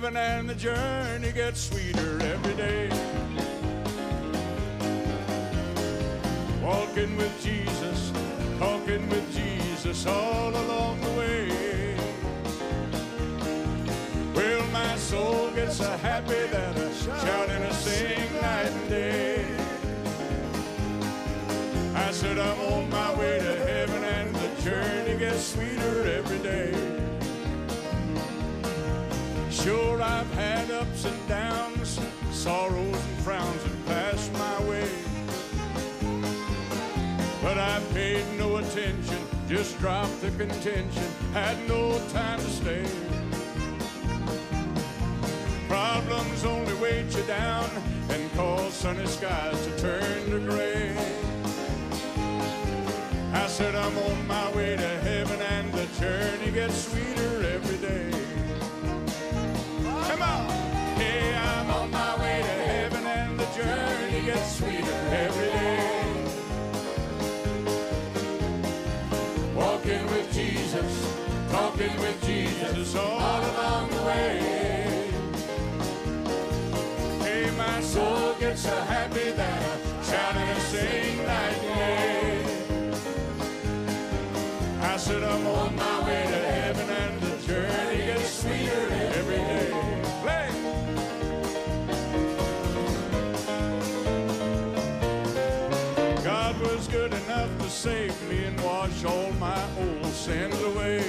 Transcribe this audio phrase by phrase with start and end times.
[0.00, 2.88] heaven and the journey gets sweeter every day.
[6.62, 8.12] Walking with Jesus,
[8.60, 11.96] talking with Jesus all along the way.
[14.36, 19.44] Well, my soul gets so happy that I shout and I sing night and day.
[21.96, 27.07] I said I'm on my way to heaven and the journey gets sweeter every day.
[29.62, 31.98] Sure, I've had ups and downs,
[32.30, 34.88] sorrows and frowns that passed my way.
[37.42, 39.18] But I paid no attention,
[39.48, 41.02] just dropped the contention,
[41.32, 42.86] had no time to stay.
[45.66, 47.68] Problems only weight you down
[48.10, 50.96] and cause sunny skies to turn to gray.
[53.34, 58.27] I said I'm on my way to heaven and the journey gets sweeter every day.
[60.18, 60.50] Come on!
[60.96, 66.12] Hey, I'm on my way to heaven and the journey gets sweeter every day.
[69.54, 70.92] Walking with Jesus,
[71.52, 75.12] talking with Jesus all along the way.
[77.20, 81.18] Hey, my soul gets so happy that I shout and I sing
[97.58, 101.04] to save me and wash all my old sins away.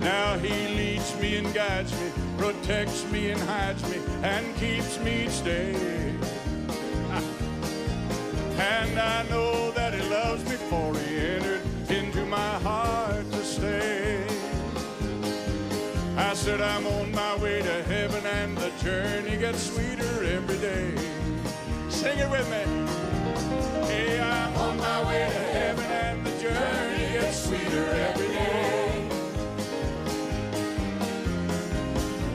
[0.00, 5.24] Now he leads me and guides me, protects me and hides me, and keeps me
[5.26, 6.14] each day.
[8.58, 14.24] And I know that he loves me for he entered into my heart to stay.
[16.16, 20.94] I said I'm on my way to heaven and the journey gets sweeter every day.
[21.90, 23.25] Sing it with me.
[23.86, 29.08] Hey, I'm on my way to heaven and the journey sweeter every day.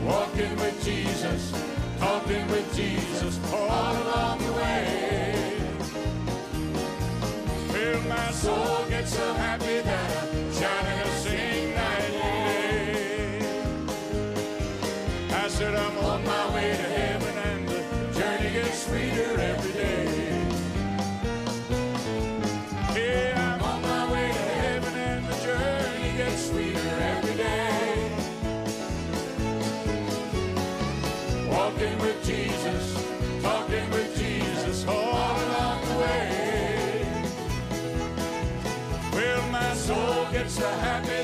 [0.04, 1.52] Walking with Jesus,
[1.98, 4.11] talking with Jesus all
[40.62, 41.21] so happy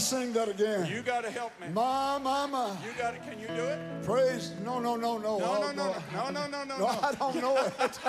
[0.00, 0.16] sir.
[0.16, 0.86] Got to sing that again.
[0.92, 1.68] You got to help me.
[1.72, 2.70] My, my, my.
[2.84, 3.18] You got to.
[3.30, 3.78] Can you do it?
[4.04, 4.52] Praise.
[4.64, 5.38] No, no, no, no.
[5.38, 6.86] No, I'll no, no, no, no, no, no, No.
[6.86, 7.72] I don't know it.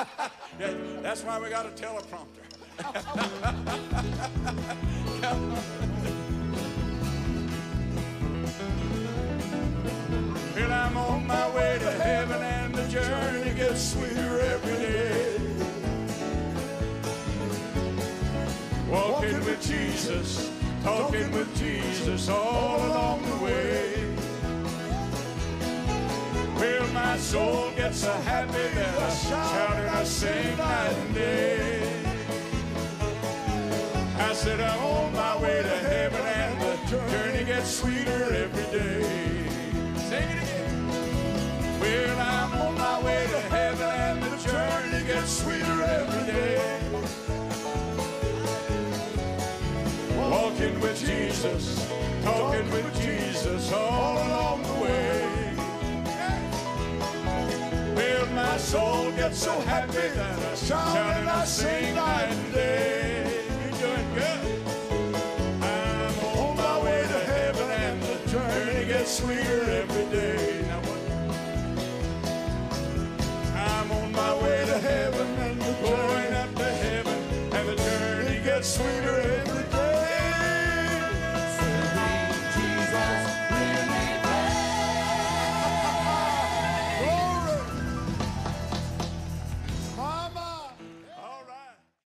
[0.59, 2.43] Yeah, that's why we got a teleprompter.
[10.57, 15.37] and I'm on my way to heaven, and the journey gets sweeter every day.
[18.89, 20.49] Walking with Jesus,
[20.85, 24.15] talking with Jesus all along the way.
[26.59, 32.03] Well, my soul gets so happy that I shout and I sing night and day.
[34.19, 39.34] I said I'm on my way to heaven and the journey gets sweeter every day.
[51.53, 51.87] Jesus,
[52.23, 55.53] talking with Jesus all along the way.
[57.95, 63.43] Well, my soul gets so happy that I shout and I sing night and day.
[63.61, 64.39] You're doing good.
[65.61, 70.65] I'm on my way to heaven and the journey gets sweeter every day.
[70.67, 70.81] Now?
[73.55, 77.19] I'm on my way to heaven and we're going up to heaven
[77.53, 79.24] and the journey gets sweeter